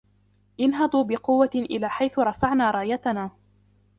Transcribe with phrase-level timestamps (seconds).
[0.59, 3.31] انهضوا بقوة إلى حيث رفعنا رايتنا